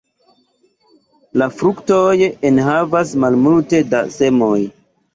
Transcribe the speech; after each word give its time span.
La 1.41 1.49
fruktoj 1.59 2.01
enhavas 2.51 3.15
malmulte 3.27 3.87
da 3.95 4.05
semoj. 4.21 4.61